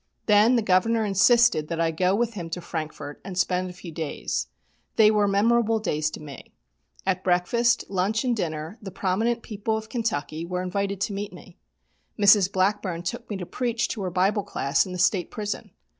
Then 0.25 0.55
the 0.55 0.63
Governor 0.63 1.05
insisted 1.05 1.67
that 1.67 1.79
I 1.79 1.91
go 1.91 2.15
with 2.15 2.33
him 2.33 2.49
to 2.49 2.59
Frankfort 2.61 3.21
and 3.23 3.37
spend 3.37 3.69
a 3.69 3.73
few 3.73 3.91
days. 3.91 4.47
They 4.95 5.11
were 5.11 5.27
memorable 5.27 5.77
days 5.77 6.09
to 6.09 6.19
me. 6.19 6.55
At 7.05 7.23
breakfast, 7.23 7.85
lunch 7.87 8.23
and 8.25 8.35
dinner 8.35 8.79
the 8.81 8.89
prominent 8.89 9.43
people 9.43 9.77
of 9.77 9.89
Kentucky 9.89 10.43
were 10.43 10.63
invited 10.63 11.01
to 11.01 11.13
meet 11.13 11.31
me. 11.33 11.59
Mrs. 12.17 12.51
Blackburn 12.51 13.03
took 13.03 13.29
me 13.29 13.37
to 13.37 13.45
preach 13.45 13.89
to 13.89 14.01
her 14.01 14.09
Bible 14.09 14.41
Class 14.41 14.87
in 14.87 14.91
the 14.91 14.97
State 14.97 15.29
Prison. 15.29 15.69